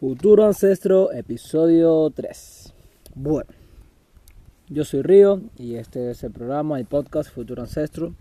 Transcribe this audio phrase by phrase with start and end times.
[0.00, 2.72] Futuro Ancestro, episodio 3.
[3.16, 3.50] Bueno,
[4.70, 8.14] yo soy Río y este es el programa, el podcast Futuro Ancestro,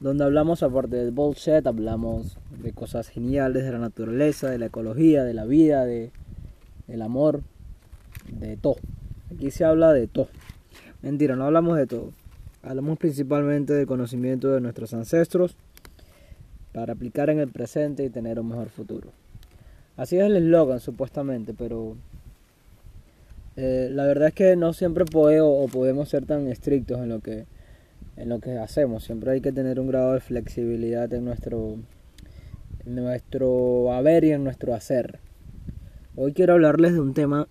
[0.00, 5.24] donde hablamos, aparte del bullshit, hablamos de cosas geniales de la naturaleza, de la ecología,
[5.24, 6.10] de la vida, de,
[6.88, 7.40] del amor,
[8.30, 8.76] de todo.
[9.34, 10.28] Aquí se habla de todo.
[11.00, 12.12] Mentira, no hablamos de todo.
[12.62, 15.56] Hablamos principalmente del conocimiento de nuestros ancestros
[16.74, 19.08] para aplicar en el presente y tener un mejor futuro.
[19.98, 21.96] Así es el eslogan supuestamente, pero
[23.56, 27.18] eh, la verdad es que no siempre puedo o podemos ser tan estrictos en lo
[27.18, 27.46] que
[28.16, 29.02] en lo que hacemos.
[29.02, 31.78] Siempre hay que tener un grado de flexibilidad en nuestro
[32.86, 35.18] en nuestro haber y en nuestro hacer.
[36.14, 37.48] Hoy quiero hablarles de un tema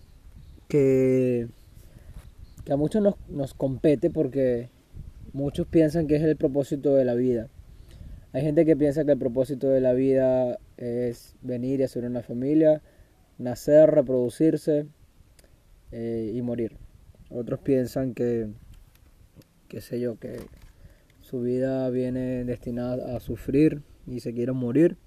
[0.70, 1.50] que,
[2.64, 4.70] que a muchos nos, nos compete porque
[5.34, 7.50] muchos piensan que es el propósito de la vida.
[8.38, 12.22] Hay gente que piensa que el propósito de la vida es venir y hacer una
[12.22, 12.84] familia,
[13.40, 14.86] nacer, reproducirse
[15.91, 16.78] eh, y morir.
[17.31, 18.50] Otros piensan que,
[19.67, 20.38] qué sé yo, que
[21.22, 24.98] su vida viene destinada a sufrir y se quieren morir.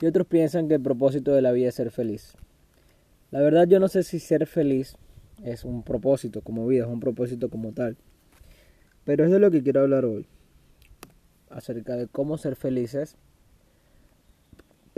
[0.00, 2.32] Y otros piensan que el propósito de la vida es ser feliz.
[3.30, 4.96] La verdad yo no sé si ser feliz
[5.44, 7.98] es un propósito como vida, es un propósito como tal.
[9.04, 10.26] Pero es de lo que quiero hablar hoy
[11.50, 13.16] acerca de cómo ser felices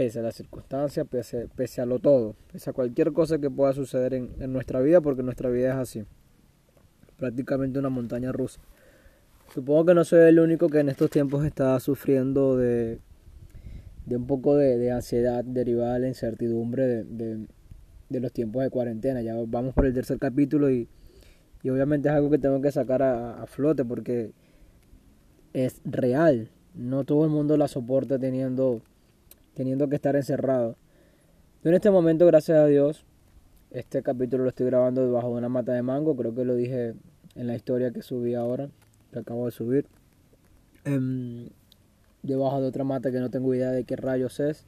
[0.00, 3.74] pese a las circunstancias, pese, pese, a lo todo, pese a cualquier cosa que pueda
[3.74, 6.04] suceder en, nuestra vida, porque nuestra vida es así,
[7.18, 8.62] prácticamente una montaña rusa.
[9.52, 12.98] Supongo que no soy el único que en estos tiempos está sufriendo de,
[14.06, 17.46] de un poco de, ansiedad derivada de la incertidumbre de, de,
[18.08, 19.20] de, los tiempos de cuarentena.
[19.20, 20.88] Ya vamos por el tercer capítulo y,
[21.62, 24.32] y obviamente es algo que tengo que sacar a, a flote porque
[25.52, 26.48] es real.
[26.74, 28.80] No todo el mundo la soporta teniendo,
[29.54, 30.76] teniendo que estar encerrado.
[31.62, 33.04] Yo en este momento, gracias a Dios,
[33.70, 36.16] este capítulo lo estoy grabando debajo de una mata de mango.
[36.16, 36.94] Creo que lo dije
[37.34, 38.68] en la historia que subí ahora,
[39.12, 39.86] que acabo de subir.
[40.86, 41.48] Um,
[42.22, 44.64] debajo de otra mata que no tengo idea de qué rayos es.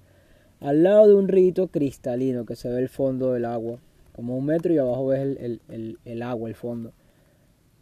[0.60, 3.78] Al lado de un rito cristalino que se ve el fondo del agua.
[4.14, 6.92] Como un metro y abajo ves el, el, el agua, el fondo.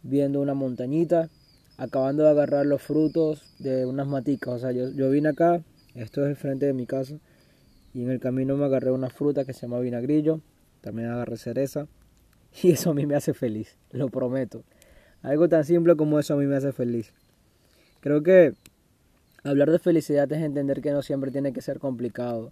[0.03, 1.29] Viendo una montañita
[1.81, 4.53] acabando de agarrar los frutos de unas maticas.
[4.53, 5.63] O sea, yo, yo vine acá,
[5.95, 7.15] esto es el frente de mi casa,
[7.91, 10.41] y en el camino me agarré una fruta que se llama vinagrillo,
[10.81, 11.87] también agarré cereza,
[12.61, 14.63] y eso a mí me hace feliz, lo prometo.
[15.23, 17.13] Algo tan simple como eso a mí me hace feliz.
[17.99, 18.53] Creo que
[19.43, 22.51] hablar de felicidad es entender que no siempre tiene que ser complicado.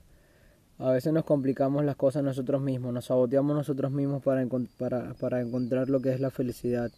[0.79, 4.43] A veces nos complicamos las cosas nosotros mismos, nos saboteamos nosotros mismos para,
[4.79, 6.91] para, para encontrar lo que es la felicidad.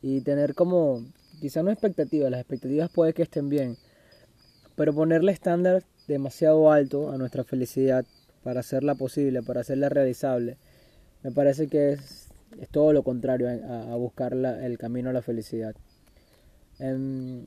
[0.00, 1.02] Y tener como
[1.44, 3.76] quizá no expectativas, las expectativas puede que estén bien,
[4.76, 8.06] pero ponerle estándar demasiado alto a nuestra felicidad
[8.42, 10.56] para hacerla posible, para hacerla realizable,
[11.22, 12.28] me parece que es,
[12.70, 15.74] todo lo contrario a, a buscar el camino a la felicidad.
[16.78, 17.46] Um,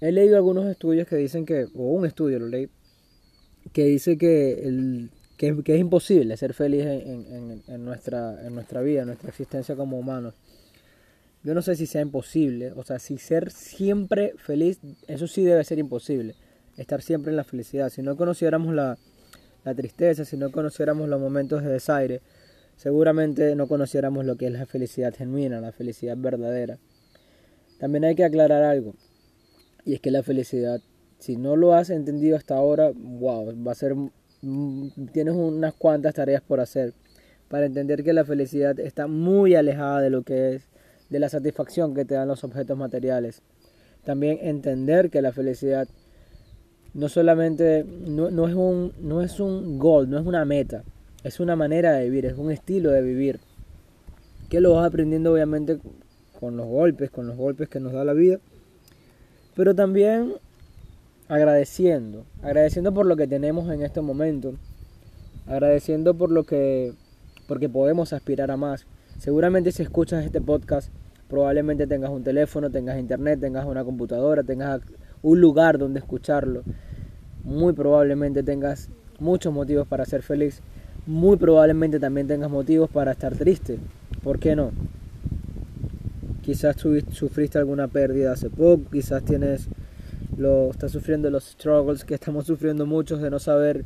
[0.00, 2.68] he leído algunos estudios que dicen que, o un estudio lo leí,
[3.72, 9.08] que dice que, el, que, es imposible ser feliz en, nuestra, en nuestra vida, en
[9.08, 10.34] nuestra existencia como humanos
[11.46, 15.62] yo no sé si sea imposible, o sea, si ser siempre feliz, eso sí debe
[15.62, 16.34] ser imposible,
[16.76, 17.88] estar siempre en la felicidad.
[17.88, 18.98] Si no conociéramos la,
[19.64, 22.20] la tristeza, si no conociéramos los momentos de desaire,
[22.74, 26.78] seguramente no conociéramos lo que es la felicidad genuina, la felicidad verdadera.
[27.78, 28.96] También hay que aclarar algo,
[29.84, 30.80] y es que la felicidad,
[31.20, 33.94] si no lo has entendido hasta ahora, wow, va a ser,
[35.12, 36.92] tienes unas cuantas tareas por hacer
[37.46, 40.68] para entender que la felicidad está muy alejada de lo que es
[41.10, 43.42] de la satisfacción que te dan los objetos materiales.
[44.04, 45.88] También entender que la felicidad
[46.94, 50.82] no solamente no, no, es un, no es un goal, no es una meta,
[51.24, 53.40] es una manera de vivir, es un estilo de vivir.
[54.48, 55.78] Que lo vas aprendiendo obviamente
[56.40, 58.38] con los golpes, con los golpes que nos da la vida,
[59.54, 60.34] pero también
[61.28, 64.54] agradeciendo, agradeciendo por lo que tenemos en este momento,
[65.46, 66.92] agradeciendo por lo que
[67.46, 68.86] porque podemos aspirar a más,
[69.18, 70.90] Seguramente si escuchas este podcast,
[71.28, 74.82] probablemente tengas un teléfono, tengas internet, tengas una computadora, tengas
[75.22, 76.62] un lugar donde escucharlo.
[77.42, 80.60] Muy probablemente tengas muchos motivos para ser feliz.
[81.06, 83.78] Muy probablemente también tengas motivos para estar triste.
[84.22, 84.72] ¿Por qué no?
[86.42, 86.76] Quizás
[87.10, 89.68] sufriste alguna pérdida hace poco, quizás tienes
[90.36, 93.84] lo, estás sufriendo los struggles que estamos sufriendo muchos de no saber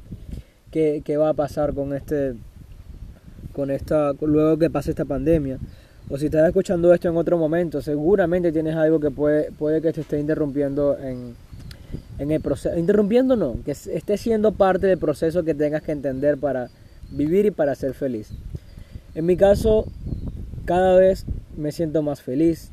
[0.71, 2.35] qué, qué va a pasar con este
[3.61, 5.59] con esta, luego que pase esta pandemia.
[6.09, 9.93] O si estás escuchando esto en otro momento, seguramente tienes algo que puede, puede que
[9.93, 11.35] te esté interrumpiendo en,
[12.19, 12.77] en el proceso.
[12.79, 16.71] Interrumpiendo no, que esté siendo parte del proceso que tengas que entender para,
[17.11, 18.31] vivir y para ser feliz.
[19.15, 19.87] En mi caso,
[20.65, 21.27] cada vez
[21.57, 22.71] me siento más feliz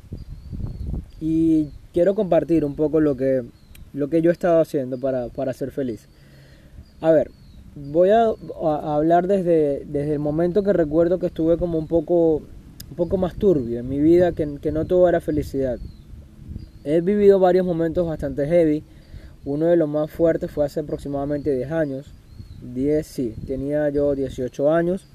[1.20, 3.44] y quiero compartir un poco lo que,
[3.92, 6.06] lo que yo he estado haciendo para, para ser feliz.
[7.00, 7.30] A ver,
[7.86, 8.34] voy a,
[8.94, 13.34] hablar desde, desde el momento que recuerdo que estuve como un poco, un poco más
[13.34, 15.78] turbio en mi vida, que, que no todo era felicidad.
[16.84, 18.84] He vivido varios momentos bastante heavy.
[19.44, 22.14] Uno de los más fuertes fue hace aproximadamente 10 años.
[22.62, 25.06] 10, sí, tenía yo 18 años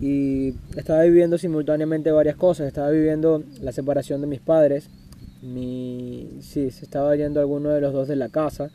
[0.00, 2.66] y estaba viviendo simultáneamente varias cosas.
[2.66, 4.88] Estaba viviendo la separación de mis padres.
[5.42, 8.70] Mi, sí, se estaba yendo alguno de los dos de la casa.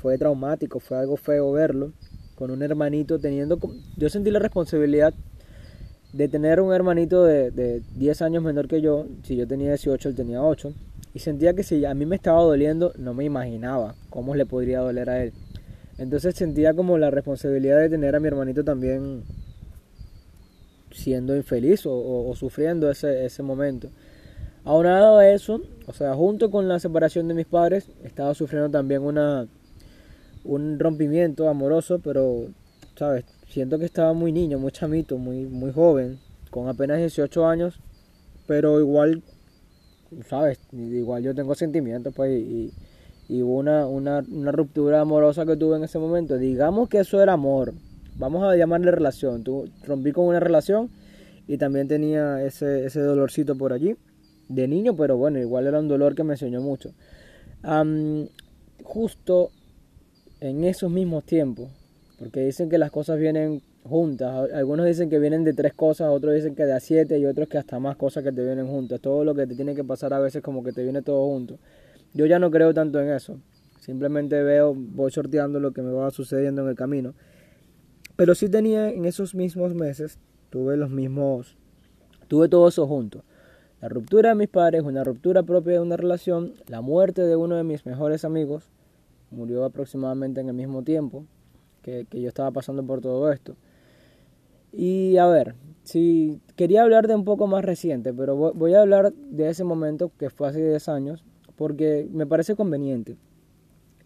[0.00, 1.92] Fue traumático, fue algo feo verlo
[2.38, 3.58] con un hermanito teniendo...
[3.96, 5.12] Yo sentí la responsabilidad
[6.12, 9.06] de tener un hermanito de, de 10 años menor que yo.
[9.24, 10.72] Si yo tenía 18, él tenía 8.
[11.14, 14.78] Y sentía que si a mí me estaba doliendo, no me imaginaba cómo le podría
[14.78, 15.32] doler a él.
[15.98, 19.24] Entonces sentía como la responsabilidad de tener a mi hermanito también
[20.92, 23.90] siendo infeliz o, sufriendo ese, ese momento.
[24.62, 29.02] Aunado a eso, o sea, junto con la separación de mis padres, estaba sufriendo también
[29.02, 29.48] una,
[30.48, 32.46] un rompimiento amoroso, pero,
[32.96, 33.24] ¿sabes?
[33.48, 36.18] Siento que estaba muy niño, muy chamito, muy, muy joven,
[36.50, 37.78] con apenas 18 años,
[38.46, 39.22] pero igual,
[40.26, 40.58] ¿sabes?
[40.72, 42.72] Igual yo tengo sentimientos, pues, y,
[43.42, 46.38] hubo una, una, una, ruptura amorosa que tuve en ese momento.
[46.38, 47.74] Digamos que eso era amor,
[48.16, 49.44] vamos a llamarle relación.
[49.44, 50.88] Tu, rompí con una relación
[51.46, 53.96] y también tenía ese, ese dolorcito por allí,
[54.48, 56.94] de niño, pero bueno, igual era un dolor que me enseñó mucho.
[58.82, 59.50] justo
[60.40, 61.68] en esos mismos tiempos,
[62.18, 66.34] porque dicen que las cosas vienen juntas, algunos dicen que vienen de tres cosas, otros
[66.34, 69.00] dicen que de a siete y otros que hasta más cosas que te vienen juntas,
[69.00, 71.58] todo lo que te tiene que pasar a veces como que te viene todo junto.
[72.14, 73.40] Yo ya no creo tanto en eso,
[73.80, 77.14] simplemente veo, voy sorteando lo que me va sucediendo en el camino,
[78.16, 80.18] pero sí tenía en esos mismos meses,
[80.50, 81.56] tuve los mismos,
[82.28, 83.24] tuve todo eso junto.
[83.80, 87.54] La ruptura de mis padres, una ruptura propia de una relación, la muerte de uno
[87.54, 88.68] de mis mejores amigos,
[89.30, 91.24] murió aproximadamente en el mismo tiempo
[91.82, 93.56] que, yo estaba pasando por todo esto.
[94.72, 99.12] Y a ver, si quería hablar de un poco más reciente, pero voy a hablar
[99.12, 101.24] de ese momento que fue hace 10 años,
[101.56, 103.16] porque me parece conveniente.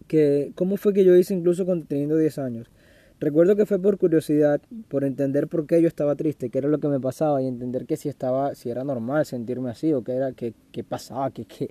[0.07, 2.71] Que, ¿Cómo fue que yo hice incluso teniendo 10 años?
[3.19, 6.81] Recuerdo que fue por curiosidad, por entender por qué yo estaba triste, qué era lo
[6.81, 10.15] que me pasaba y entender que si estaba, si era normal sentirme así o qué
[10.15, 11.71] era, qué, qué pasaba, qué, qué,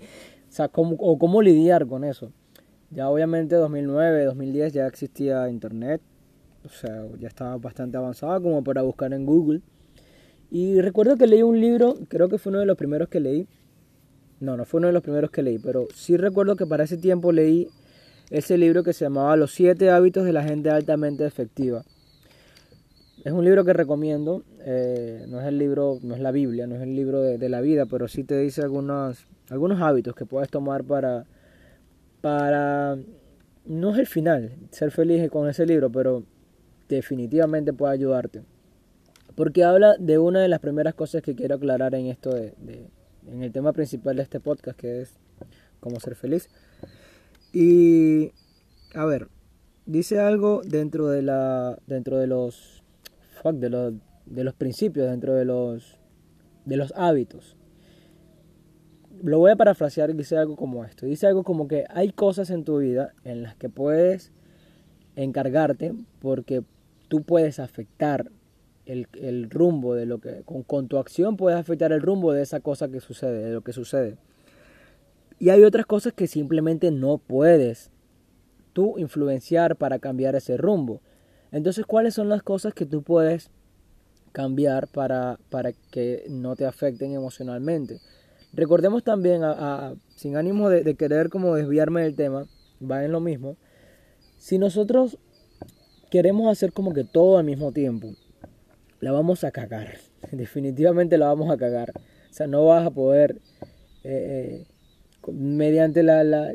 [0.77, 2.31] o cómo lidiar con eso.
[2.91, 6.01] Ya obviamente 2009, 2010 ya existía internet,
[6.65, 9.61] o sea, ya estaba bastante avanzada como para buscar en Google.
[10.49, 13.47] Y recuerdo que leí un libro, creo que fue uno de los primeros que leí.
[14.41, 16.97] No, no fue uno de los primeros que leí, pero sí recuerdo que para ese
[16.97, 17.69] tiempo leí
[18.29, 21.83] ese libro que se llamaba Los siete hábitos de la gente altamente efectiva.
[23.23, 26.75] Es un libro que recomiendo, eh, no es el libro, no es la Biblia, no
[26.75, 30.49] es el libro de, la vida, pero sí te dice algunos, algunos hábitos que puedes
[30.49, 31.25] tomar para
[32.21, 32.97] para...
[33.65, 36.23] No es el final, ser feliz con ese libro, pero
[36.89, 38.41] definitivamente puede ayudarte.
[39.35, 42.53] Porque habla de una de las primeras cosas que quiero aclarar en esto de,
[43.27, 45.13] en el tema principal de este podcast, que es
[45.79, 46.49] cómo ser feliz.
[47.53, 48.31] Y
[48.93, 49.27] a ver,
[49.85, 52.83] dice algo dentro de la dentro de los
[53.43, 53.93] de los
[54.25, 55.97] de los principios, dentro de los
[56.65, 57.57] de los hábitos
[59.23, 61.05] lo voy a parafrasear dice algo como esto.
[61.05, 64.31] Dice algo como que hay cosas en tu vida en las que puedes
[65.15, 66.63] encargarte porque
[67.07, 68.31] tú puedes afectar
[68.85, 72.59] el, rumbo de lo que, con, con, tu acción puedes afectar el rumbo de esa
[72.59, 74.17] cosa que sucede, de lo que sucede.
[75.39, 77.89] Y hay otras cosas que simplemente no puedes
[78.73, 81.01] tú influenciar para cambiar ese rumbo.
[81.51, 83.49] Entonces, ¿cuáles son las cosas que tú puedes
[84.31, 87.99] cambiar para, para que no te afecten emocionalmente?
[88.53, 92.47] Recordemos también, a, sin ánimo de, querer como desviarme del tema,
[92.81, 93.55] va en lo mismo,
[94.37, 95.17] si nosotros
[96.09, 98.13] queremos hacer como que todo al mismo tiempo,
[98.99, 99.97] la vamos a cagar,
[100.31, 101.91] definitivamente la vamos a cagar.
[102.29, 103.41] O sea, no vas a poder,
[104.03, 106.53] eh, eh, mediante la, la,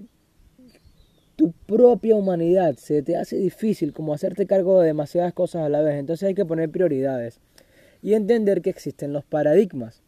[1.37, 5.83] tu propia humanidad, se te hace difícil como hacerte cargo de demasiadas cosas a la
[5.83, 5.97] vez.
[5.97, 7.41] Entonces hay que poner prioridades
[8.03, 10.03] y entender que existen los paradigmas.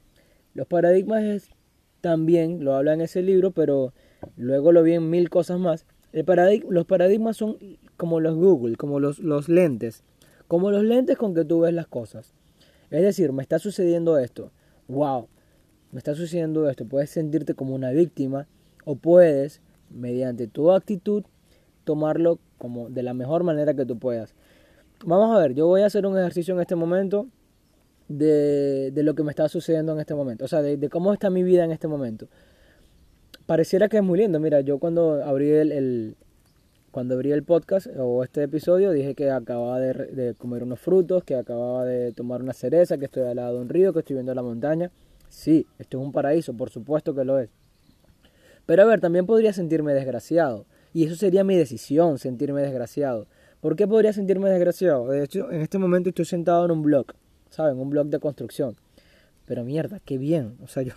[0.54, 1.50] Los paradigmas es
[2.00, 3.92] también lo habla en ese libro, pero
[4.36, 5.86] luego lo vi en mil cosas más.
[6.12, 6.24] El
[6.68, 7.56] los paradigmas son
[7.96, 10.04] como los Google, como los, los lentes,
[10.46, 12.34] como los lentes con que tú ves las cosas.
[12.90, 14.50] Es decir, me está sucediendo esto,
[14.88, 15.28] wow,
[15.92, 18.46] me está sucediendo esto, puedes sentirte como una víctima
[18.84, 21.24] o puedes, mediante tu actitud,
[21.84, 24.34] tomarlo como de la mejor manera que tú puedas.
[25.04, 27.28] vamos a ver, yo voy a hacer un ejercicio en este momento
[28.08, 31.12] de, de lo que me está sucediendo en este momento, o sea, de, de, cómo
[31.12, 32.26] está mi vida en este momento.
[33.46, 36.16] Pareciera que es muy lindo, mira, yo cuando abrí el,
[36.90, 41.24] cuando abrí el podcast o este episodio dije que acababa de, de, comer unos frutos,
[41.24, 44.14] que acababa de tomar una cereza, que estoy al lado de un río, que estoy
[44.14, 44.90] viendo la montaña.
[45.28, 47.50] Sí, esto es un paraíso, por supuesto que lo es.
[48.66, 50.66] Pero a ver, también podría sentirme desgraciado.
[50.92, 53.26] Y eso sería mi decisión, sentirme desgraciado.
[53.60, 55.08] ¿Por qué podría sentirme desgraciado?
[55.08, 57.06] De hecho, en este momento estoy sentado en un blog,
[57.50, 57.78] ¿saben?
[57.78, 58.76] Un blog de construcción.
[59.46, 60.56] Pero mierda, qué bien.
[60.62, 60.92] O sea, yo...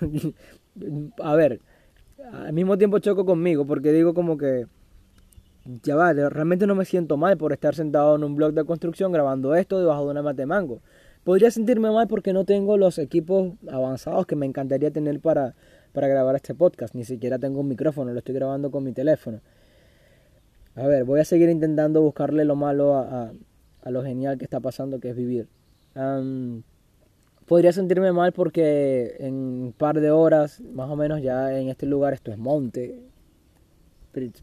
[1.23, 1.59] a ver,
[2.31, 4.67] al mismo tiempo choco conmigo porque digo como que...
[5.83, 9.11] Ya va, realmente no me siento mal por estar sentado en un blog de construcción
[9.11, 10.81] grabando esto debajo de una mate mango.
[11.23, 15.53] Podría sentirme mal porque no tengo los equipos avanzados que me encantaría tener para,
[15.93, 16.95] para grabar este podcast.
[16.95, 19.39] Ni siquiera tengo un micrófono, lo estoy grabando con mi teléfono.
[20.75, 23.31] A ver, voy a seguir intentando buscarle lo malo a,
[23.83, 25.47] a, lo genial que está pasando, que es vivir.
[27.45, 31.85] Podría sentirme mal porque en un par de horas, más o menos, ya en este
[31.85, 33.01] lugar esto es monte.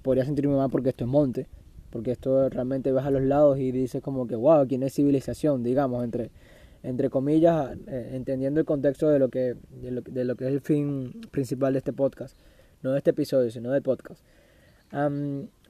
[0.03, 1.47] Podría sentirme mal porque esto es monte.
[1.91, 5.63] Porque esto realmente ves a los lados y dices como que, wow, ¿quién es civilización?
[5.63, 6.31] Digamos, entre,
[6.83, 10.53] entre comillas, eh, entendiendo el contexto de lo, que, de lo, de, lo, que es
[10.53, 12.37] el fin principal de este podcast.
[12.83, 14.23] No de este episodio, sino del podcast.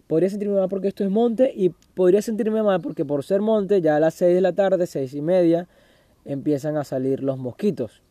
[0.08, 3.82] Podría sentirme mal porque esto es monte y podría sentirme mal porque por ser monte
[3.82, 5.68] ya a las 6 de la tarde, seis y media,
[6.24, 8.02] empiezan a salir los mosquitos.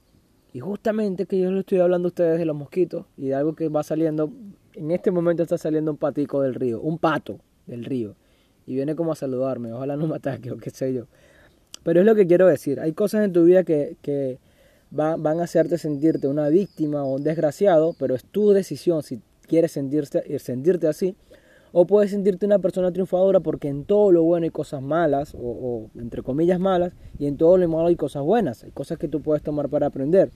[0.53, 3.55] Y justamente que yo les estoy hablando a ustedes de los mosquitos y de algo
[3.55, 4.31] que va saliendo,
[4.73, 8.15] en este momento está saliendo un patico del río, un pato del río.
[8.67, 11.07] Y viene como a saludarme, ojalá no me ataque o qué sé yo.
[11.81, 14.39] Pero es lo que quiero decir, hay cosas en tu vida que, que
[14.91, 19.71] van a hacerte sentirte una víctima o un desgraciado, pero es tu decisión si quieres
[19.71, 21.15] sentirte, sentirte así
[21.71, 25.89] o puedes sentirte una persona triunfadora porque en todo lo bueno hay cosas malas, o,
[25.95, 29.21] entre comillas malas, y en todo lo malo hay cosas buenas, hay cosas que tú
[29.21, 30.31] puedes tomar para aprender.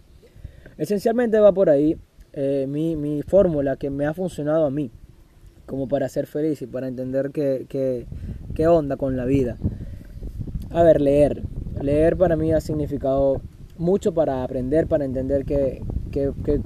[0.78, 1.98] Esencialmente va por ahí
[2.34, 4.92] eh, mi, mi fórmula que me ha funcionado a mí,
[5.66, 8.06] como para ser feliz y para entender qué, qué,
[8.54, 9.58] qué onda con la vida.
[10.70, 11.44] A ver, leer.
[11.82, 13.42] Leer para mí ha significado
[13.78, 15.82] mucho para aprender, para entender que,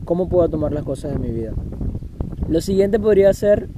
[0.03, 1.53] cómo puedo tomar las cosas en mi vida.
[2.49, 3.69] Lo siguiente podría ser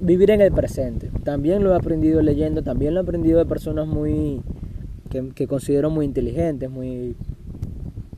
[0.00, 1.10] vivir en el presente.
[1.24, 4.40] También lo he aprendido leyendo, también lo he aprendido de personas muy
[5.34, 7.14] que, considero muy inteligentes, muy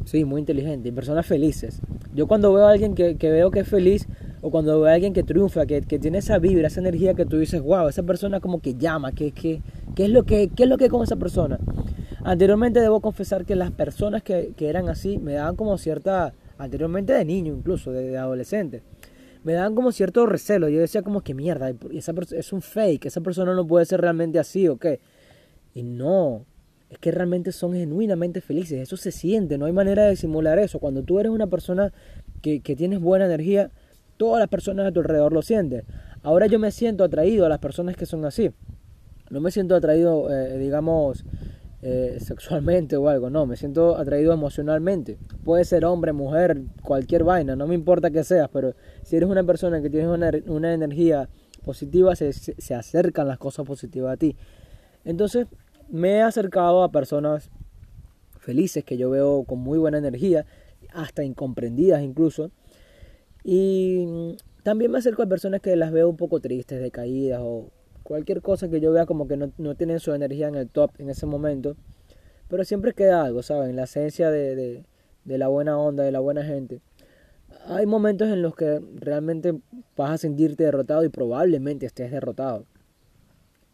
[0.05, 1.81] sí, muy inteligentes, y personas felices.
[2.15, 4.07] Yo cuando veo a alguien que, veo que es feliz,
[4.43, 7.39] o cuando veo a alguien que triunfa, que, tiene esa vibra, esa energía que tú
[7.39, 9.63] dices, wow, esa persona como que llama, que, que,
[9.95, 11.59] ¿qué, es lo que, ¿qué es lo que con esa persona?
[12.23, 17.25] Anteriormente debo confesar que las personas que, eran así me daban como cierta, anteriormente de
[17.25, 18.83] niño incluso, de adolescente,
[19.45, 20.69] me daban como cierto recelo.
[20.69, 24.39] Yo decía como que mierda, esa es un fake, esa persona no puede ser realmente
[24.39, 25.01] así o qué.
[25.75, 26.47] Y no,
[26.91, 30.79] es que realmente son genuinamente felices, eso se siente, no hay manera de simular eso.
[30.79, 31.93] Cuando tú eres una persona
[32.41, 33.71] que, que tienes buena energía,
[34.17, 35.85] todas las personas a tu alrededor lo sienten.
[36.23, 38.51] Ahora yo me siento atraído a las personas que son así.
[39.31, 41.25] No me siento atraído, eh, digamos,
[41.87, 45.19] eh, sexualmente o algo, no, me siento atraído emocionalmente.
[45.45, 49.45] Puede ser hombre, mujer, cualquier vaina, no me importa que seas, pero si eres una
[49.45, 51.29] persona que tienes una, una energía
[51.63, 54.35] positiva, se, se acercan las cosas positivas a ti.
[55.05, 55.47] Entonces,
[55.91, 57.51] me he acercado a personas
[58.39, 60.47] felices que yo veo con muy buena energía,
[60.95, 62.51] hasta incomprendidas incluso.
[63.43, 67.71] Y también me acerco a personas que las veo un poco tristes, decaídas o
[68.05, 70.93] cualquier cosa que yo vea como que no, no tienen su energía en el top
[70.99, 71.75] en ese momento.
[72.49, 73.75] Pero siempre queda algo, ¿saben?
[73.75, 74.85] La esencia de, de,
[75.25, 76.81] de la buena onda, de la buena gente.
[77.67, 79.55] Hay momentos en los que realmente
[79.97, 82.67] vas a sentirte derrotado y probablemente estés derrotado.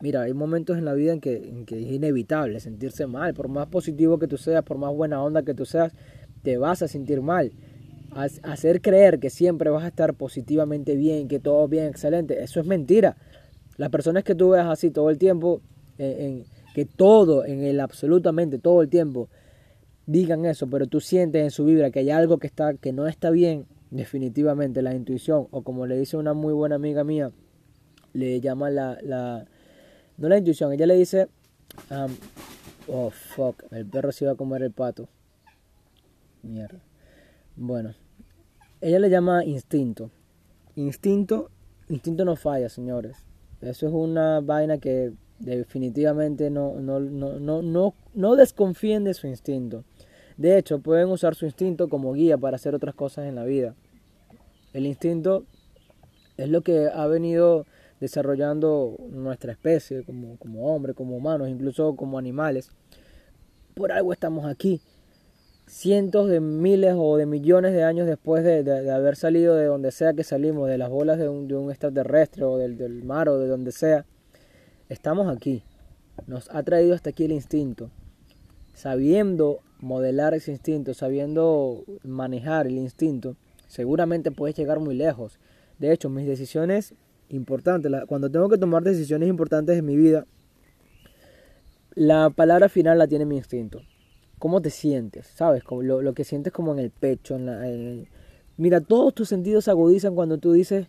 [0.01, 3.35] Mira, hay momentos en la vida en que, en que es inevitable sentirse mal.
[3.35, 5.93] Por más positivo que tú seas, por más buena onda que tú seas,
[6.43, 7.53] te vas a sentir mal.
[8.43, 12.67] Hacer creer que siempre vas a estar positivamente bien, que todo bien, excelente, eso es
[12.67, 13.17] mentira.
[13.81, 15.63] Las personas que tú ves así todo el tiempo,
[15.97, 16.45] en,
[16.75, 19.31] que todo, en el absolutamente todo el tiempo,
[20.05, 23.07] digan eso, pero tú sientes en su vibra que hay algo que, está, que no
[23.07, 27.33] está bien, definitivamente la intuición, o como le dice una muy buena amiga mía,
[28.13, 29.47] le llama la, la
[30.19, 31.29] no la intuición, ella le dice,
[31.91, 32.15] um,
[32.87, 35.09] oh fuck, el perro se iba a comer el pato.
[36.43, 36.81] Mierda.
[37.57, 37.95] Bueno,
[38.83, 40.11] ella le llama instinto.
[40.77, 41.51] Instinto,
[41.89, 43.30] instinto no falla, señores.
[43.61, 49.85] Eso es una vaina que definitivamente no, no, no, no, no, desconfíen de su instinto.
[50.37, 53.75] De hecho, pueden usar su instinto como guía para hacer otras cosas en la vida.
[54.73, 55.45] El instinto
[56.37, 57.67] es lo que ha venido
[58.01, 62.71] desarrollando nuestra especie como, como hombres, como humanos, incluso como animales.
[63.75, 64.81] Por algo estamos aquí.
[65.71, 70.15] Cientos de miles o de millones de años después de, haber salido de donde sea
[70.15, 73.39] que salimos, de las bolas de un, de un extraterrestre o del, del mar o
[73.39, 74.05] de donde sea,
[74.89, 75.63] estamos aquí.
[76.27, 77.89] Nos ha traído hasta aquí el instinto.
[78.75, 83.37] Sabiendo modelar ese instinto, sabiendo manejar el instinto,
[83.69, 85.39] seguramente puedes llegar muy lejos.
[85.79, 86.95] De hecho, mis decisiones
[87.29, 90.27] importantes, cuando tengo que tomar decisiones importantes en mi vida,
[91.95, 93.83] la palabra final la tiene mi instinto.
[94.41, 95.27] ¿Cómo te sientes?
[95.27, 95.63] ¿Sabes?
[95.63, 97.37] Como lo, que sientes como en el pecho.
[97.37, 97.61] En la,
[98.57, 100.87] Mira, todos tus sentidos se agudizan cuando tú dices,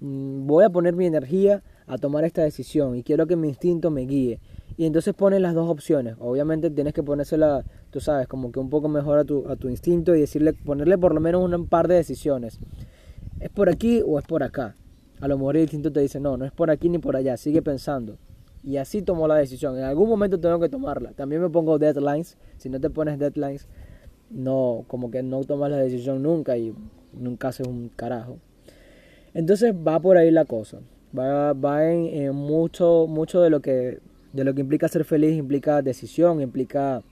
[0.00, 3.90] mm, voy a poner mi energía a tomar esta decisión y quiero que mi instinto
[3.90, 4.40] me guíe.
[4.78, 6.16] Y entonces pones las dos opciones.
[6.18, 9.68] Obviamente tienes que ponérsela, tú sabes, como que un poco mejor a tu, a tu
[9.68, 12.58] instinto y decirle, ponerle por lo menos un par de decisiones.
[13.38, 14.76] ¿Es por aquí o es por acá?
[15.20, 17.36] A lo mejor el instinto te dice, no, no es por aquí ni por allá,
[17.36, 18.16] sigue pensando.
[18.64, 19.76] Y así tomo la decisión.
[19.76, 21.12] En algún momento tengo que tomarla.
[21.12, 22.36] También me pongo deadlines.
[22.56, 23.68] Si no te pones deadlines,
[24.30, 26.74] no, como que no tomas la decisión nunca y
[27.12, 28.38] nunca haces un carajo.
[29.34, 30.80] Entonces va por ahí la cosa.
[31.16, 34.00] Va, va en, mucho, mucho de lo que
[34.34, 37.02] de lo que implica ser feliz, implica decisión, implica,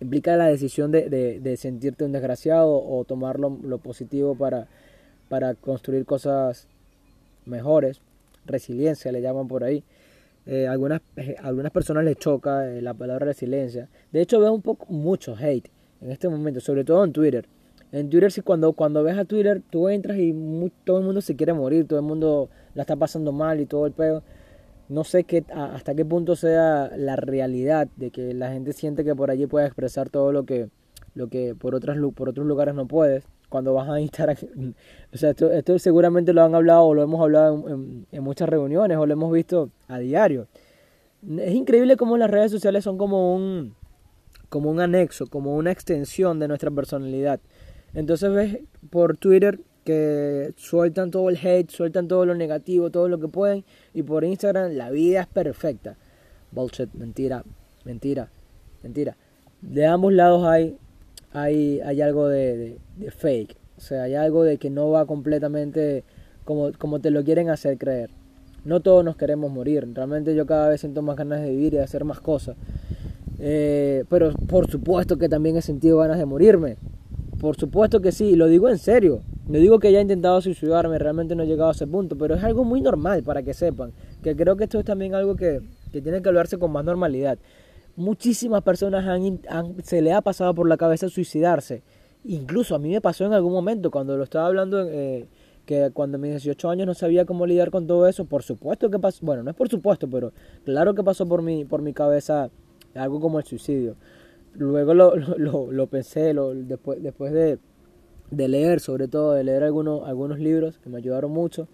[0.00, 4.68] implica la decisión de, de, sentirte un desgraciado o tomar lo, positivo para,
[5.30, 6.68] para construir cosas
[7.46, 8.02] mejores.
[8.44, 9.82] Resiliencia le llaman por ahí.
[10.46, 13.88] Eh, algunas, eh, algunas personas les choca eh, la palabra resiliencia.
[14.12, 15.70] De hecho veo un poco mucho hate
[16.00, 17.46] en este momento, sobre todo en Twitter.
[17.92, 20.34] En Twitter si cuando, cuando ves a Twitter tú entras y
[20.84, 23.86] todo el mundo se quiere morir, todo el mundo la está pasando mal y todo
[23.86, 24.22] el pedo
[24.92, 29.14] no sé qué, hasta qué punto sea la realidad de que la gente siente que
[29.14, 30.68] por allí puedes expresar todo lo que,
[31.14, 33.24] lo que por, otras, por otros lugares no puedes.
[33.52, 34.34] Cuando vas a Instagram,
[35.12, 39.04] o sea, esto, seguramente lo han hablado o lo hemos hablado en, muchas reuniones o
[39.04, 40.48] lo hemos visto a diario.
[41.36, 43.74] Es increíble cómo las redes sociales son como un,
[44.48, 47.40] como un anexo, como una extensión de nuestra personalidad.
[47.92, 53.20] Entonces ves por Twitter que sueltan todo el hate, sueltan todo lo negativo, todo lo
[53.20, 53.66] que pueden.
[53.92, 55.98] Y por Instagram la vida es perfecta.
[56.52, 57.44] Bullshit, mentira,
[57.84, 58.30] mentira,
[58.82, 59.14] mentira.
[59.60, 60.78] De ambos lados hay,
[61.32, 62.78] hay, hay algo de,
[63.16, 63.56] fake.
[63.76, 66.04] O sea, hay algo de que no va completamente
[66.44, 68.10] como, como te lo quieren hacer creer.
[68.64, 69.88] No todos nos queremos morir.
[69.92, 72.56] Realmente yo cada vez siento más ganas de vivir y de hacer más cosas.
[73.38, 76.76] Eh, pero por supuesto que también he sentido ganas de morirme.
[77.40, 79.22] Por supuesto que sí, lo digo en serio.
[79.48, 82.44] No digo que haya intentado suicidarme, realmente no he llegado a ese punto, pero es
[82.44, 83.92] algo muy normal para que sepan.
[84.22, 87.38] Que creo que esto es también algo que, tiene que hablarse con más normalidad.
[87.96, 91.82] Muchísimas personas han, se le ha pasado por la cabeza suicidarse.
[92.24, 95.26] Incluso a mí me pasó en algún momento cuando lo estaba hablando, eh,
[95.66, 98.24] que cuando a mis 18 años no sabía cómo lidiar con todo eso.
[98.24, 100.32] Por supuesto que pasó, bueno, no es por supuesto, pero
[100.64, 102.50] claro que pasó por mi, por mi cabeza
[102.94, 103.96] algo como el suicidio.
[104.54, 107.58] Luego lo, lo, lo pensé lo, después, después de
[108.32, 111.68] de leer, sobre todo de leer algunos, algunos libros que me ayudaron mucho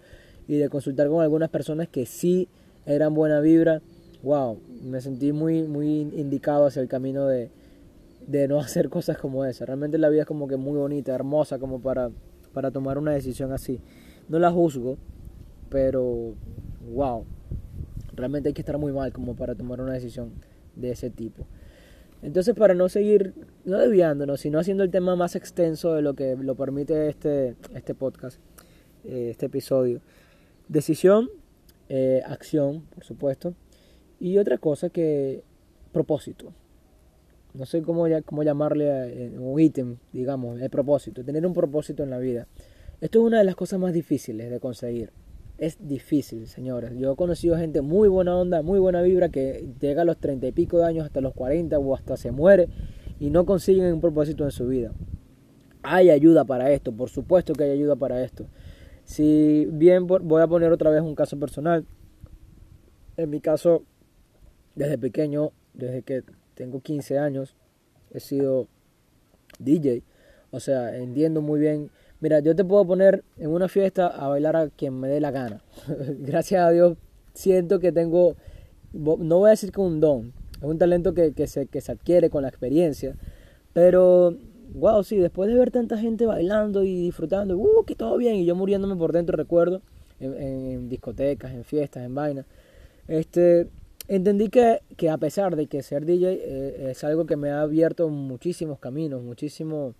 [0.47, 2.49] y de consultar con algunas personas que sí
[2.85, 3.81] eran buena vibra,
[4.23, 7.51] wow, me sentí muy, muy indicado hacia el camino de,
[8.27, 9.65] de no hacer cosas como esa.
[9.65, 12.11] Realmente la vida es como que muy bonita, hermosa como para,
[12.53, 13.79] para tomar una decisión así.
[14.27, 14.97] No la juzgo,
[15.69, 16.33] pero
[16.93, 17.25] wow,
[18.15, 20.31] realmente hay que estar muy mal como para tomar una decisión
[20.75, 21.45] de ese tipo.
[22.21, 26.35] Entonces, para no seguir, no desviándonos, sino haciendo el tema más extenso de lo que
[26.35, 28.39] lo permite este, este podcast,
[29.05, 30.01] eh, este episodio.
[30.67, 31.29] Decisión,
[31.87, 33.53] eh, acción, por supuesto.
[34.19, 35.43] Y otra cosa que,
[35.91, 36.53] propósito.
[37.53, 42.09] No sé cómo, cómo llamarle eh, un ítem, digamos, el propósito, tener un propósito en
[42.09, 42.47] la vida.
[43.01, 45.11] Esto es una de las cosas más difíciles de conseguir
[45.59, 46.93] es difícil, señores.
[46.97, 50.47] Yo he conocido gente muy buena onda, muy buena vibra, que llega a los treinta
[50.47, 52.69] y pico de años, hasta los 40 o hasta se muere
[53.19, 54.93] y no consiguen un propósito en su vida.
[55.83, 58.47] Hay ayuda para esto, por supuesto que hay ayuda para esto.
[59.03, 61.85] Si bien voy a poner otra vez un caso personal,
[63.17, 63.83] en mi caso,
[64.79, 66.23] desde pequeño, desde que
[66.55, 67.55] tengo 15 años,
[68.11, 68.67] he sido
[69.59, 70.03] DJ.
[70.51, 74.57] O sea, entiendo muy bien Mira, yo te puedo poner en una fiesta a bailar
[74.57, 75.61] a quien me dé la gana.
[76.19, 76.97] Gracias a Dios
[77.33, 78.35] siento que tengo,
[78.91, 81.93] no voy a decir que un don, es un talento que, que, se, que se
[81.93, 83.15] adquiere con la experiencia,
[83.71, 84.35] pero,
[84.73, 88.45] wow, sí, después de ver tanta gente bailando y disfrutando, uh, que todo bien, y
[88.45, 89.81] yo muriéndome por dentro, recuerdo,
[90.19, 92.45] en, discotecas, en fiestas, en vainas,
[93.07, 93.69] este,
[94.09, 97.61] entendí que, que, a pesar de que ser DJ eh, es algo que me ha
[97.61, 99.95] abierto muchísimos caminos, muchísimos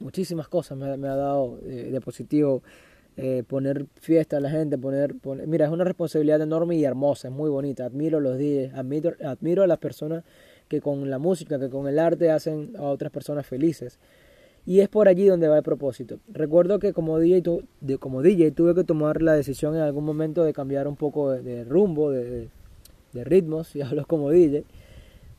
[0.00, 2.62] muchísimas cosas me, ha dado eh, de positivo
[3.16, 5.14] eh, poner fiesta a la gente, poner,
[5.46, 7.86] Mira, es una responsabilidad enorme y hermosa, es muy bonita.
[7.86, 10.24] Admiro los días, admiro, admiro a las personas
[10.68, 13.98] que con la música, que con el arte hacen a otras personas felices.
[14.66, 16.18] Y es por allí donde va el propósito.
[16.26, 17.42] Recuerdo que como DJ,
[18.00, 21.64] como DJ tuve que tomar la decisión en algún momento de cambiar un poco de,
[21.64, 22.48] rumbo, de,
[23.22, 24.64] ritmos, y hablo como DJ,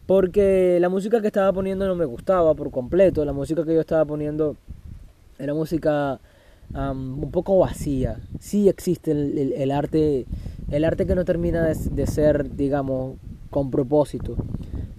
[0.06, 3.26] porque la música que estaba poniendo no me gustaba por completo.
[3.26, 4.56] La música que yo estaba poniendo
[5.40, 6.20] era música
[6.74, 8.20] un poco vacía.
[8.40, 10.26] Sí existe el, arte,
[10.70, 13.16] el arte que no termina de, ser, digamos,
[13.50, 14.36] con propósito.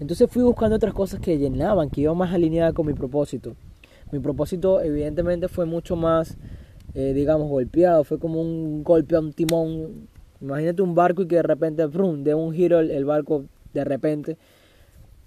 [0.01, 3.55] Entonces fui buscando otras cosas que llenaban, que iban más alineadas con mi propósito.
[4.12, 6.37] Mi propósito evidentemente fue mucho más,
[6.95, 10.09] eh, digamos, golpeado, fue como un golpe a un timón.
[10.47, 14.37] Imagínate un barco y que de repente, brum, de un giro el, barco de repente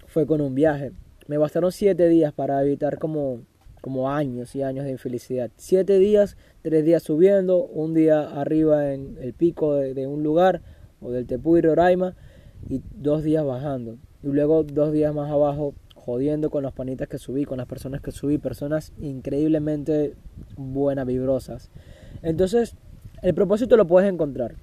[0.06, 0.92] fue con un viaje.
[1.28, 3.40] Me bastaron siete días para evitar como
[3.82, 5.50] como años y años de infelicidad.
[5.56, 10.62] Siete días, tres días subiendo, un día arriba en el pico de, un lugar
[11.02, 12.14] o del Tepuy Roraima
[12.68, 13.98] y dos días bajando.
[14.22, 18.00] Y luego dos días más abajo jodiendo con los panitas que subí, con las personas
[18.00, 20.14] que subí, personas increíblemente
[20.56, 21.70] buenas, vibrosas.
[22.22, 22.74] Entonces,
[23.22, 24.56] el propósito lo puedes encontrar.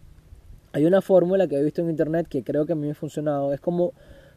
[0.77, 2.93] Hay una fórmula que he visto en internet que creo que a mí me ha
[2.93, 3.51] funcionado.
[3.51, 3.93] Es como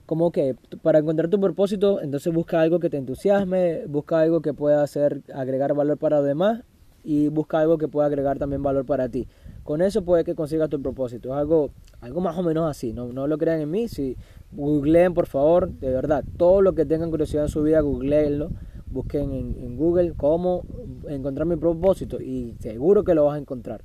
[0.06, 4.54] como que para encontrar tu propósito, entonces busca algo que te entusiasme, busca algo que
[4.54, 6.62] pueda hacer agregar valor para los demás
[7.04, 9.28] y busca algo que pueda agregar también valor para ti.
[9.64, 11.28] Con eso puede que consigas tu propósito.
[11.28, 12.94] Es algo, algo más o menos así.
[12.94, 13.86] No, no lo crean en mí.
[13.86, 14.16] Si
[14.50, 18.50] googleen, por favor, de verdad, todo lo que tengan curiosidad en su vida, googleenlo.
[18.86, 20.62] Busquen en, Google cómo
[21.06, 23.82] encontrar mi propósito y seguro que lo vas a encontrar.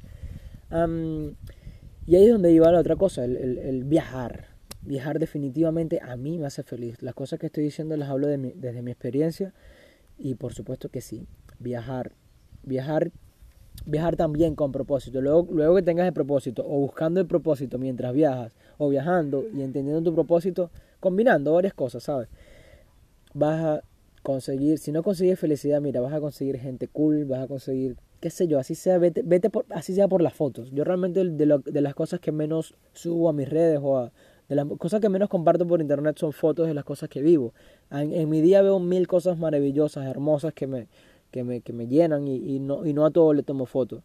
[2.06, 6.46] Y ahí es donde iba la otra cosa, el viajar Viajar definitivamente a mí me
[6.46, 7.02] hace feliz.
[7.02, 9.52] Las cosas que estoy diciendo las hablo desde mi experiencia
[10.20, 11.26] y por supuesto que sí.
[11.58, 12.12] Viajar,
[12.62, 13.12] viajar,
[13.88, 15.22] viajar también con propósito.
[15.22, 19.64] Luego, luego que tengas el propósito o buscando el propósito mientras viajas o viajando y
[19.64, 22.30] entendiendo tu propósito, combinando varias cosas, ¿sabes?
[23.34, 23.84] Vas a
[24.22, 28.32] conseguir, si no consigues felicidad, mira, vas a conseguir gente cool, vas a conseguir, qué
[28.32, 30.72] sé yo, así sea, vete, vete por, así sea por las fotos.
[30.72, 34.12] Yo realmente de, las cosas que menos subo a mis redes o a,
[34.50, 37.54] de las cosas que menos comparto por internet son fotos de las cosas que vivo.
[37.92, 40.88] En, mi día veo mil cosas maravillosas, hermosas que me,
[41.30, 44.02] que me, que me llenan y, no, y no a todo le tomo fotos.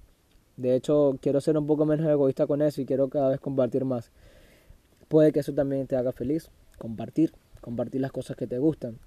[0.59, 3.87] De hecho, quiero ser un poco menos egoísta con eso y quiero cada vez compartir
[3.87, 4.11] más.
[5.09, 6.51] Puede que eso también te haga feliz.
[6.77, 8.99] Compartir, compartir las cosas que te gustan.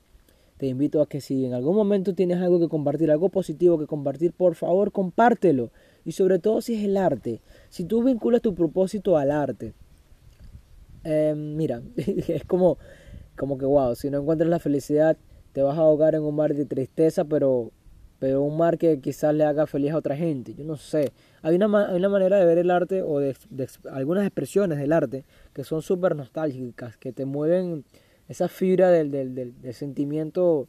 [0.58, 3.88] Te invito a que si en algún momento tienes algo que compartir, algo positivo que
[3.88, 5.72] compartir, por favor, compártelo.
[6.06, 7.42] Y sobre todo si es el arte.
[7.70, 9.74] Si tú vinculas tu propósito al arte,
[11.04, 12.78] Em, mira, es como,
[13.38, 15.18] como que wow, si no encuentras la felicidad,
[15.52, 17.72] te vas a ahogar en un mar de tristeza, pero,
[18.20, 20.54] pero un mar que quizás le haga feliz a otra gente.
[20.56, 21.12] Yo no sé.
[21.42, 23.36] Hay una, hay una manera de ver el arte o de,
[23.92, 27.84] algunas expresiones del arte que son súper nostálgicas, que te mueven
[28.34, 30.68] esa fibra del, del, del, sentimiento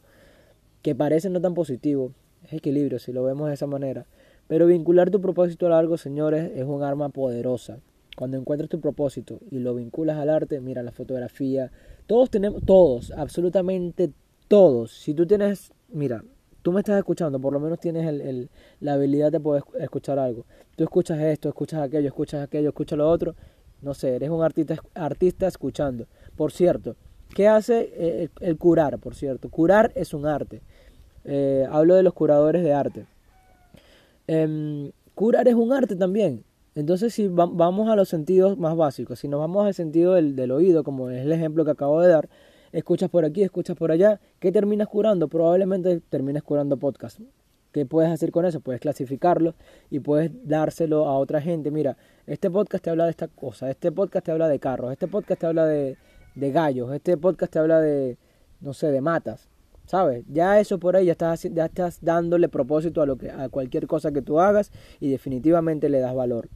[0.81, 2.11] que parece no tan positivo.
[2.43, 4.05] Es equilibrio si lo vemos de esa manera.
[4.47, 7.79] Pero vincular tu propósito a algo, señores, es un arma poderosa.
[8.15, 11.71] Cuando encuentras tu propósito y lo vinculas al arte, mira la fotografía,
[12.05, 14.11] todos tenemos, todos, absolutamente
[14.47, 14.91] todos.
[14.91, 16.23] Si tú tienes, mira,
[16.61, 18.49] tú me estás escuchando, por lo menos tienes el,
[18.79, 20.45] la habilidad de poder escuchar algo.
[20.75, 23.35] Tú escuchas esto, escuchas aquello, escuchas aquello, escuchas lo otro.
[23.81, 26.07] No sé, eres un artista, artista escuchando.
[26.35, 26.95] Por cierto,
[27.35, 28.97] ¿qué hace eh, el, curar?
[28.97, 30.61] Por cierto, curar es un arte.
[31.25, 33.05] Eh, hablo de los curadores de arte.
[34.25, 36.45] Em, curar es un arte también.
[36.75, 40.83] Entonces, si vamos a los sentidos más básicos, si nos vamos al sentido del, oído,
[40.83, 42.29] como es el ejemplo que acabo de dar,
[42.71, 45.27] escuchas por aquí, escuchas por allá, ¿qué terminas curando?
[45.27, 47.19] Probablemente termines curando podcast.
[47.73, 48.61] ¿Qué puedes hacer con eso?
[48.61, 49.55] Puedes clasificarlo
[49.89, 51.71] y puedes dárselo a otra gente.
[51.71, 55.07] Mira, este podcast te habla de esta cosa, este podcast te habla de carros, este
[55.07, 55.97] podcast te habla de,
[56.35, 58.17] de gallos, este podcast te habla de,
[58.61, 59.49] no sé, de matas.
[59.85, 60.23] ¿Sabes?
[60.27, 63.85] Ya eso por ahí ya estás, ya estás dándole propósito a, lo que, a cualquier
[63.85, 66.49] cosa que tú hagas y definitivamente le das valor.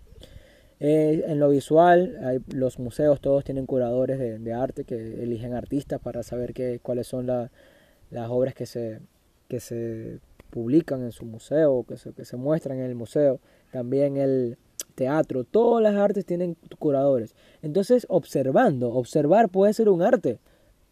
[0.80, 6.00] Eh, en lo visual, hay, los museos todos tienen curadores de, arte que eligen artistas
[6.00, 9.00] para saber qué, cuáles son las obras que se,
[9.48, 13.40] que se publican en su museo, que se, que se muestran en el museo.
[13.72, 14.58] También el
[15.00, 17.34] teatro, todas las artes tienen curadores.
[17.62, 20.40] Entonces, observando, observar puede ser un arte.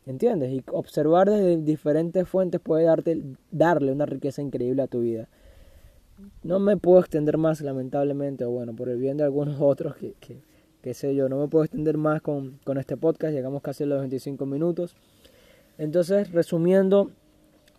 [0.06, 0.54] ¿Entiendes?
[0.54, 5.28] Y observar desde diferentes fuentes puede darte, darle una riqueza increíble a tu vida.
[6.42, 10.14] No me puedo extender más, lamentablemente, o bueno, por el bien de algunos otros, que,
[10.82, 13.88] que, sé yo, no me puedo extender más con, con este podcast, llegamos casi a
[13.88, 14.96] los 25 minutos.
[15.78, 17.12] Entonces, resumiendo,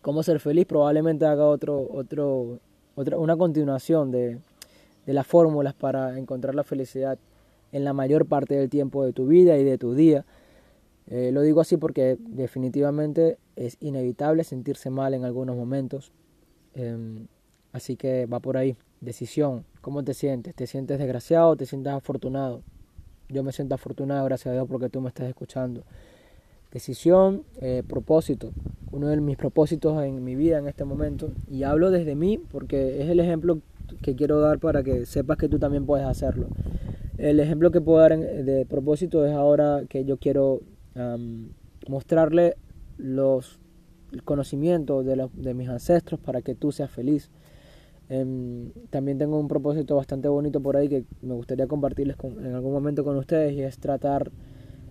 [0.03, 2.59] cómo ser feliz, probablemente haga otro, otro,
[2.95, 4.39] otra, una continuación de,
[5.09, 7.19] de las fórmulas para encontrar la felicidad
[7.73, 10.27] en la mayor parte del tiempo de tu vida y de tu día.
[11.07, 16.13] Eh, lo digo así porque definitivamente es inevitable sentirse mal en algunos momentos.
[16.75, 17.27] Em,
[17.73, 18.77] así que va por ahí.
[19.01, 19.65] Decisión.
[19.81, 20.55] ¿Cómo te sientes?
[20.55, 22.61] ¿Te sientes desgraciado o te sientes afortunado?
[23.31, 25.85] Yo me siento afortunado, gracias a Dios, porque tú me estás escuchando.
[26.71, 28.53] Decisión, eh, propósito.
[28.93, 31.33] Uno de mis propósitos en mi vida en este momento.
[31.51, 33.63] Y hablo desde mí porque es el ejemplo
[34.03, 36.49] que quiero dar para que sepas que tú también puedes hacerlo.
[37.17, 40.61] El ejemplo que puedo dar de propósito es ahora que yo quiero
[41.89, 42.57] mostrarle
[42.97, 43.61] los
[44.13, 47.31] el conocimiento de, de, mis ancestros para que tú seas feliz.
[48.09, 52.73] Em, también tengo un propósito bastante bonito por ahí que me gustaría compartirles en algún
[52.73, 54.33] momento con ustedes y es tratar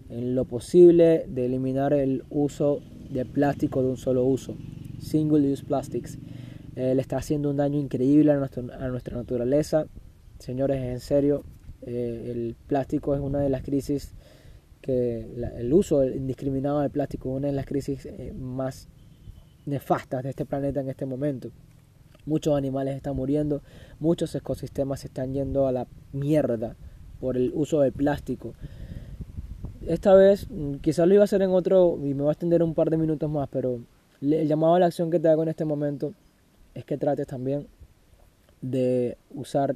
[0.10, 2.80] en lo posible de eliminar el uso
[3.10, 4.56] de plástico de un solo uso,
[5.00, 6.20] single use plastics.
[6.78, 9.88] Eh, le está haciendo un daño increíble a, a nuestra naturaleza.
[10.38, 11.44] Señores, en serio,
[11.82, 14.14] eh, el plástico es una de las crisis
[14.80, 18.90] que el uso indiscriminado del plástico es una de las crisis eh, más
[19.66, 21.50] nefastas de este planeta en este momento.
[22.28, 23.64] Muchos animales están muriendo,
[24.00, 26.76] muchos ecosistemas se están yendo a la mierda
[27.20, 28.54] por el uso del plástico.
[29.88, 32.62] Esta vez, mm, quizás lo iba a hacer en otro y me va a extender
[32.62, 33.80] un par de minutos más, pero
[34.22, 36.14] el llamado a la acción que te hago en este momento
[36.78, 37.68] es que trates también
[38.62, 39.76] de usar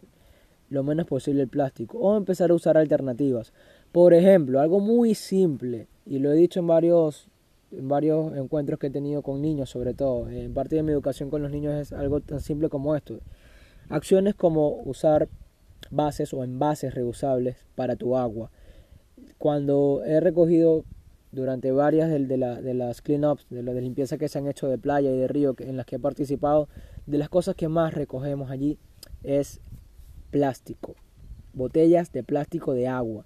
[0.69, 3.53] lo menos posible el plástico o empezar a usar alternativas.
[3.91, 7.27] Por ejemplo, algo muy simple, y lo he dicho en varios,
[7.71, 11.31] en varios encuentros que he tenido con niños sobre todo, en parte de mi educación
[11.31, 13.19] con los niños es algo tan simple como esto.
[13.89, 15.27] Acciones como usar
[15.89, 18.51] bases o envases reusables para tu agua.
[19.39, 20.85] Cuando he recogido
[21.31, 24.47] durante varias de, de, la, de las cleanups, de la de limpieza que se han
[24.47, 26.67] hecho de playa y de río en las que he participado,
[27.11, 28.77] de las cosas que más recogemos allí
[29.21, 29.59] es
[30.31, 30.95] plástico,
[31.53, 33.25] botellas de plástico de agua.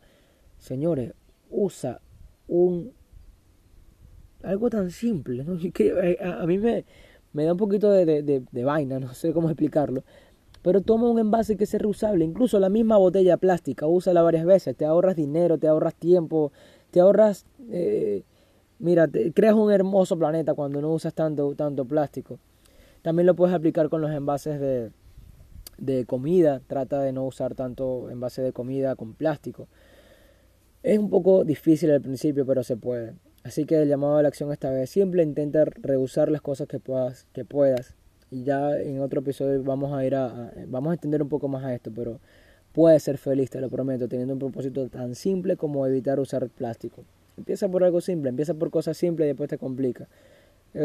[0.57, 1.13] Señores,
[1.51, 2.01] usa
[2.47, 2.91] un
[4.43, 6.83] algo tan simple, que eh, a, mí me,
[7.33, 10.03] me, da un poquito de, de, vaina, no sé cómo explicarlo.
[10.63, 14.75] Pero toma un envase que sea reusable, incluso la misma botella plástica, úsala varias veces,
[14.75, 16.51] te ahorras dinero, te ahorras tiempo,
[16.89, 18.23] te ahorras, eh,
[18.79, 22.39] mira, creas un hermoso planeta cuando no usas tanto, tanto plástico.
[23.05, 24.89] También lo puedes aplicar con los envases de,
[25.77, 29.67] de comida, trata de no usar tanto envase de comida con plástico.
[30.81, 33.13] Es un poco difícil al principio, pero se puede.
[33.43, 36.79] Así que el llamado a la acción esta vez simple, intenta rehusar las cosas que
[36.79, 37.93] puedas, que puedas.
[38.31, 41.63] Y ya en otro episodio vamos a ir a, vamos a entender un poco más
[41.63, 42.19] a esto, pero
[42.71, 47.03] puedes ser feliz, te lo prometo, teniendo un propósito tan simple como evitar usar plástico.
[47.37, 50.07] Empieza por algo simple, empieza por cosas simples y después te complica.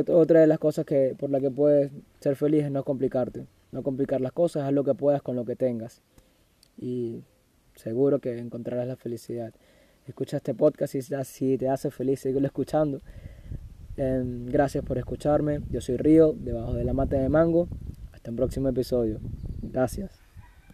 [0.09, 3.83] Otra de las cosas que por la que puedes ser feliz es no complicarte no
[3.83, 6.03] complicar las cosas, haz lo que puedas con lo que tengas.
[6.77, 7.23] Y
[7.77, 9.53] seguro que encontrarás la felicidad.
[10.07, 13.01] Escucha este podcast y si te hace feliz, síguelo escuchando.
[13.97, 15.61] Em, gracias por escucharme.
[15.71, 17.69] Yo soy Río, debajo de la mata de mango.
[18.13, 19.21] Hasta un próximo episodio.
[19.63, 20.20] Gracias.